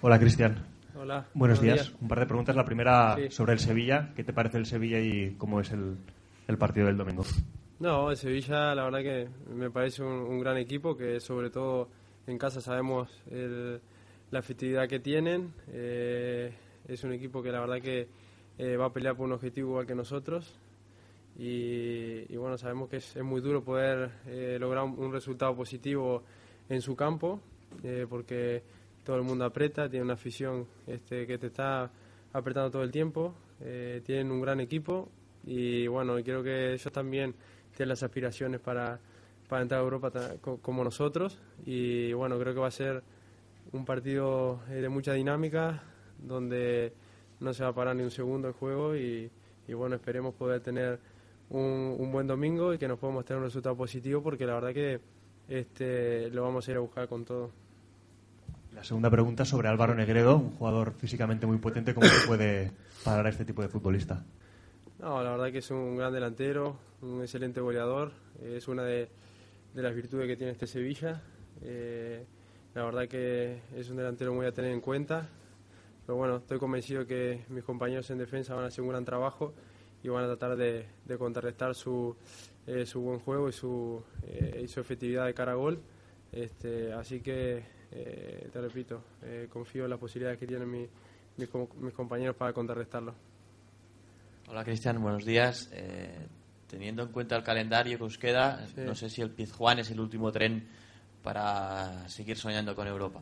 [0.00, 0.56] Hola, Cristian.
[0.98, 1.26] Hola.
[1.34, 1.92] Buenos, buenos días.
[2.00, 2.54] Un par de preguntas.
[2.56, 3.30] La primera Sí.
[3.30, 4.12] sobre el Sevilla.
[4.14, 5.96] ¿Qué te parece el Sevilla y cómo es el,
[6.48, 7.24] el partido del domingo?
[7.80, 11.88] No, el Sevilla la verdad que me parece un, un gran equipo que sobre todo
[12.26, 13.80] en casa sabemos el-
[14.30, 15.52] la efectividad que tienen.
[15.68, 16.52] Eh,
[16.88, 18.08] es un equipo que la verdad que
[18.58, 20.58] eh, va a pelear por un objetivo igual que nosotros.
[21.38, 25.54] Y, y bueno, sabemos que es, es muy duro poder eh, lograr un, un resultado
[25.54, 26.22] positivo
[26.70, 27.40] en su campo,
[27.82, 28.62] eh, porque
[29.04, 31.90] todo el mundo aprieta, tiene una afición este, que te está
[32.32, 35.08] apretando todo el tiempo, eh, tienen un gran equipo
[35.44, 37.34] y bueno, creo que ellos también
[37.74, 38.98] tienen las aspiraciones para,
[39.48, 40.10] para entrar a Europa
[40.60, 43.02] como nosotros y bueno, creo que va a ser
[43.72, 45.82] un partido eh, de mucha dinámica
[46.18, 46.92] donde
[47.40, 49.30] no se va a parar ni un segundo el juego y,
[49.68, 50.98] y bueno, esperemos poder tener
[51.50, 54.74] un, un buen domingo y que nos podamos tener un resultado positivo porque la verdad
[54.74, 55.00] que
[55.48, 57.65] este, lo vamos a ir a buscar con todo.
[58.76, 61.94] La segunda pregunta sobre Álvaro Negredo, un jugador físicamente muy potente.
[61.94, 64.22] ¿Cómo se puede parar a este tipo de futbolista?
[64.98, 68.12] No, la verdad que es un gran delantero, un excelente goleador,
[68.44, 69.08] es una de,
[69.72, 71.22] de las virtudes que tiene este Sevilla.
[71.62, 72.26] Eh,
[72.74, 75.26] la verdad que es un delantero muy a tener en cuenta,
[76.04, 79.54] pero bueno, estoy convencido que mis compañeros en defensa van a hacer un gran trabajo
[80.02, 82.14] y van a tratar de, de contrarrestar su,
[82.66, 85.80] eh, su buen juego y su, eh, y su efectividad de cara a gol.
[86.30, 90.88] Este, así que, eh, te repito, eh, confío en las posibilidades que tienen mi-
[91.36, 91.48] mis
[91.80, 93.14] mis compañeros para contrarrestarlo.
[94.48, 95.68] Hola Cristian, buenos días.
[95.72, 96.26] Eh,
[96.68, 98.80] teniendo en cuenta el calendario que os queda, Sí.
[98.84, 100.68] no sé si el Pizjuán es el último tren
[101.22, 103.20] para seguir soñando con Europa.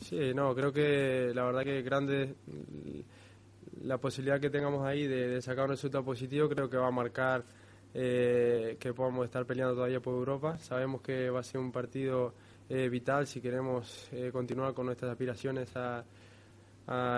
[0.00, 5.28] Sí, no, creo que la verdad que grande mm, la posibilidad que tengamos ahí de,
[5.28, 7.44] de sacar un resultado positivo creo que va a marcar
[7.92, 10.56] eh, que podamos estar peleando todavía por Europa.
[10.58, 12.32] Sabemos que va a ser un partido
[12.70, 16.04] eh, vital si queremos eh, continuar con nuestras aspiraciones a,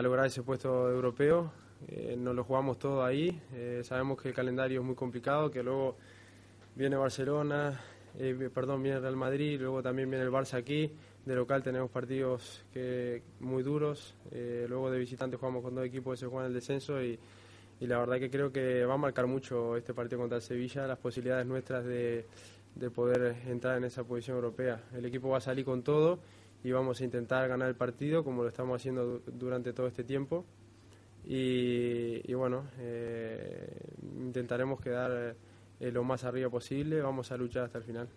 [0.03, 1.51] lograr ese puesto europeo.
[1.89, 3.41] Eh, nos lo jugamos todo ahí.
[3.55, 5.97] Eh, sabemos que el calendario es muy complicado, que luego
[6.75, 7.81] viene Barcelona,
[8.55, 10.91] perdón, viene Real Madrid, luego también viene el Barça aquí.
[11.25, 12.65] De local tenemos partidos
[13.41, 14.15] muy duros.
[14.31, 17.19] luego de visitante jugamos con dos equipos que se juegan el descenso y
[17.81, 20.99] la verdad que creo que va a marcar mucho este partido contra el Sevilla las
[20.99, 22.27] posibilidades nuestras de,
[22.75, 24.83] de poder entrar en esa posición europea.
[24.95, 26.19] El equipo va a salir con todo
[26.65, 30.05] y vamos a intentar ganar el partido como lo estamos haciendo du- durante todo este
[30.05, 30.45] tiempo.
[31.25, 33.77] Y, bueno, eh,
[34.19, 35.37] intentaremos quedar
[35.79, 38.09] eh, lo más arriba posible, vamos a luchar hasta el final.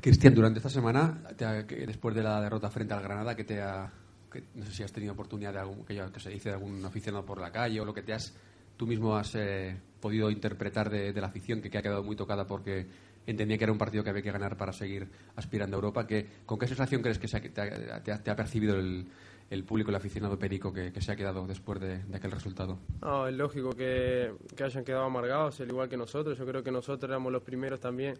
[0.00, 1.22] Cristian, durante esta semana,
[1.68, 3.90] después de la derrota frente al Granada, que te ha,
[4.34, 6.84] que no sé si has tenido oportunidad de algún, que, que se dice de algún
[6.84, 8.34] aficionado por la calle o lo que te has,
[8.76, 12.16] tú mismo has eh, podido interpretar de, de la afición, que, que ha quedado muy
[12.16, 12.86] tocada porque
[13.26, 16.06] entendía que era un partido que había que ganar para seguir aspirando a Europa.
[16.06, 18.76] Que, ¿Con qué sensación crees que se ha- te, ha, te ha- te ha percibido
[18.78, 19.06] el,
[19.48, 22.78] el público, el aficionado perico que, que se ha quedado después de, de aquel resultado?
[23.00, 26.36] No, es lógico que, que hayan quedado amargados, al igual que nosotros.
[26.36, 28.18] Yo creo que nosotros éramos los primeros también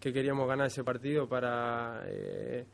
[0.00, 2.66] que queríamos ganar ese partido para eh,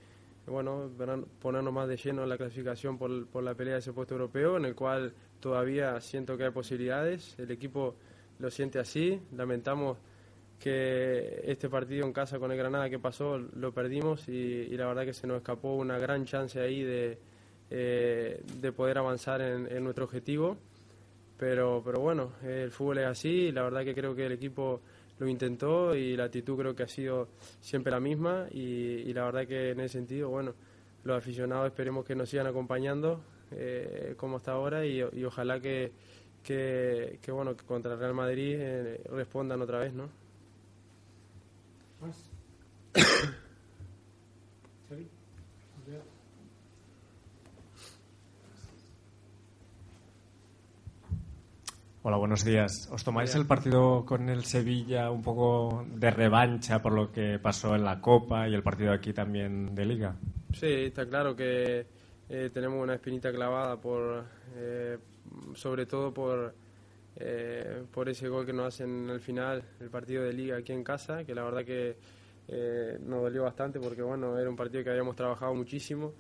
[0.46, 3.92] bueno, poner- ponernos más de lleno en la clasificación por, por la pelea de ese
[3.92, 7.38] puesto europeo, en el cual todavía siento que hay posibilidades.
[7.38, 7.94] El equipo
[8.38, 9.20] lo siente así.
[9.36, 9.98] Lamentamos
[10.58, 15.04] que este partido en casa con el Granada que pasó lo perdimos y, la verdad
[15.04, 17.18] que se nos escapó una gran chance ahí de,
[17.70, 20.56] eh, de poder avanzar en, en nuestro objetivo.
[21.38, 24.82] Pero, pero bueno, el fútbol es así y la verdad que creo que el equipo
[25.20, 27.28] lo intentó y la actitud creo que ha sido
[27.60, 30.54] siempre la misma y, y la verdad que en ese sentido, bueno,
[31.04, 33.20] los aficionados esperemos que nos sigan acompañando
[33.50, 35.92] eh, como hasta ahora y, y ojalá que,
[36.42, 40.08] que, que, bueno, que contra el Real Madrid eh, respondan otra vez, ¿no?
[52.02, 52.88] Hola, buenos días.
[52.90, 57.74] ¿Os tomáis el partido con el Sevilla un poco de revancha por lo que pasó
[57.74, 60.16] en la Copa y el partido aquí también de Liga?
[60.54, 61.86] Sí, está claro que
[62.30, 64.24] eh, tenemos una espinita clavada por,
[64.56, 64.96] eh,
[65.54, 66.54] sobre todo por,
[67.16, 70.82] eh, por ese gol que nos hacen al final el partido de liga aquí en
[70.82, 71.98] casa, que la verdad que
[73.02, 76.14] nos dolió bastante porque bueno, era un partido que habíamos trabajado muchísimo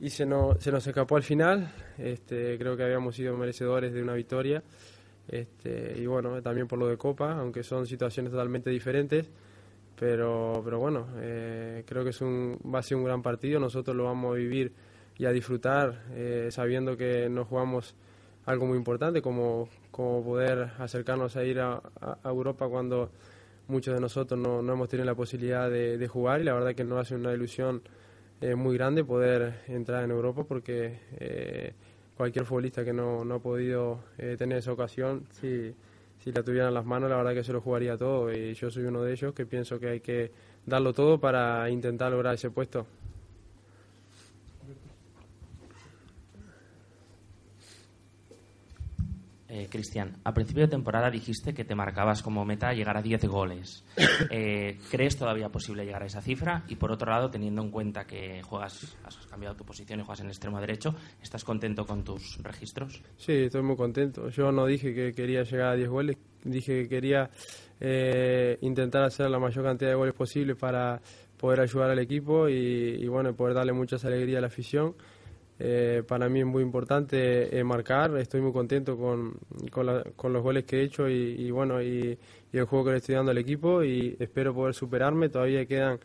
[0.00, 1.72] y se nos, se nos escapó al final.
[1.96, 4.62] Este, creo que habíamos sido merecedores de una victoria.
[5.28, 9.30] Este, y bueno, también por lo de Copa, aunque son situaciones totalmente diferentes.
[9.98, 13.58] Pero, pero bueno, eh, creo que es un, va a ser un gran partido.
[13.58, 14.72] Nosotros lo vamos a vivir
[15.18, 17.94] y a disfrutar eh, sabiendo que nos jugamos
[18.46, 21.82] algo muy importante como, como poder acercarnos a ir a,
[22.24, 23.10] Europa cuando
[23.66, 26.84] muchos de nosotros no, no, hemos tenido la posibilidad de, jugar y la verdad que
[26.84, 27.82] nos hace una ilusión
[28.40, 31.74] es muy grande poder entrar en Europa porque eh,
[32.18, 35.72] cualquier futbolista que no, no ha podido eh, tener esa ocasión, si,
[36.18, 38.70] si la tuvieran en las manos, la verdad que se lo jugaría todo y yo
[38.72, 40.32] soy uno de ellos que pienso que hay que
[40.66, 42.86] darlo todo para intentar lograr ese puesto.
[49.58, 53.26] Eh, Cristian, a principio de temporada dijiste que te marcabas como meta llegar a 10
[53.26, 53.84] goles.
[54.30, 56.64] Eh, ¿Crees todavía posible llegar a esa cifra?
[56.68, 60.20] Y por otro lado, teniendo en cuenta que juegas, has cambiado tu posición y juegas
[60.20, 63.00] en el extremo derecho, ¿estás contento con tus registros?
[63.16, 64.28] Sí, estoy muy contento.
[64.28, 67.30] Yo no dije que quería llegar a 10 goles, dije que quería
[67.80, 71.00] eh, intentar hacer la mayor cantidad de goles posible para
[71.36, 72.54] poder ayudar al equipo y,
[73.00, 74.94] y bueno, poder darle muchas alegrías a la afición.
[75.60, 79.38] Eh, para mí es muy importante eh, marcar, estoy muy contento con,
[79.72, 82.16] con, los goles que he hecho y, bueno, y,
[82.52, 85.98] el juego que le estoy dando al equipo y espero poder superarme, todavía quedan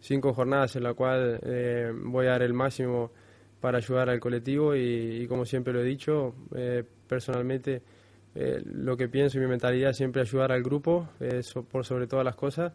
[0.00, 3.12] cinco jornadas en la cual eh, voy a dar el máximo
[3.60, 6.34] para ayudar al colectivo y, como siempre lo he dicho,
[7.08, 7.82] personalmente
[8.34, 11.08] lo que pienso y mi mentalidad siempre ayudar al grupo
[11.70, 12.72] por sobre todas las cosas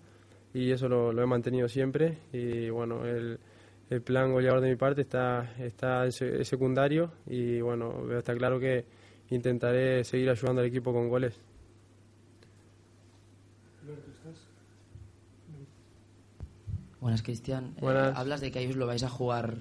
[0.53, 3.39] y eso lo, lo he mantenido siempre y bueno, el
[3.93, 8.85] el plan goleador de mi parte está, está en secundario y bueno, está claro que
[9.29, 11.39] intentaré seguir ayudando al equipo con goles.
[16.99, 17.75] Buenas, Cristian.
[17.81, 19.57] Eh, hablas de que ahí lo vais a jugar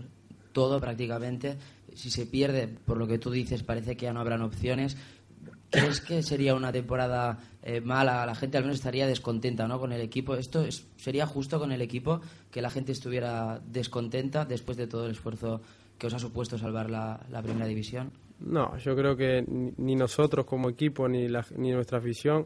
[0.52, 1.58] todo prácticamente.
[1.92, 4.96] Si se pierde, por lo que tú dices, parece que ya no habrán opciones.
[5.72, 8.26] ¿Crees que sería una temporada eh, mala?
[8.26, 9.80] La gente al menos estaría descontenta ¿no?
[9.80, 10.34] con el equipo.
[10.34, 10.66] ¿Esto
[10.96, 12.20] sería justo con el equipo
[12.50, 15.62] que la gente estuviera descontenta después de todo el esfuerzo
[15.96, 18.10] que os ha supuesto salvar la, primera división?
[18.40, 19.42] No, yo creo que
[19.78, 21.26] ni nosotros como equipo ni,
[21.56, 22.44] ni nuestra afición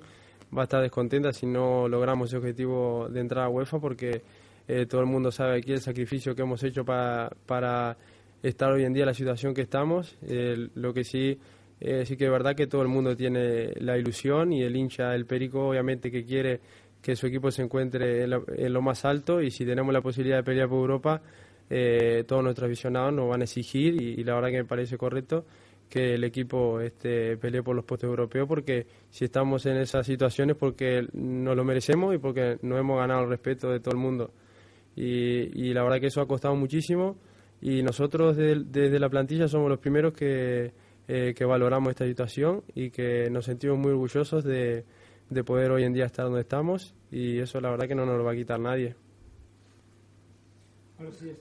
[0.57, 4.23] va a estar descontenta si no logramos ese objetivo de entrar a UEFA porque
[4.69, 7.97] eh, todo el mundo sabe aquí el sacrificio que hemos hecho para, para
[8.41, 10.17] estar hoy en día en la situación que estamos.
[10.21, 11.41] lo que sí
[11.81, 15.15] eh, sí que es verdad que todo el mundo tiene la ilusión y el hincha,
[15.15, 16.61] el Perico, obviamente que quiere
[17.03, 20.43] que su equipo se encuentre en lo, más alto y si tenemos la posibilidad de
[20.43, 21.23] pelear por Europa,
[21.69, 25.45] eh, todos nuestros aficionados nos van a exigir y, la verdad que me parece correcto
[25.89, 30.57] que el equipo este, pelee por los puestos europeos porque si estamos en esas situaciones
[30.57, 34.33] porque nos lo merecemos y porque nos hemos ganado el respeto de todo el mundo.
[34.97, 37.19] Y, la verdad que eso ha costado muchísimo
[37.61, 40.73] y nosotros desde la plantilla somos los primeros que
[41.09, 44.85] eh, que valoramos esta situación y que nos sentimos muy orgullosos de,
[45.31, 48.19] de poder hoy en día estar donde estamos y eso la verdad que no nos
[48.19, 48.97] lo va a quitar nadie.
[50.99, 51.33] Ahora sí.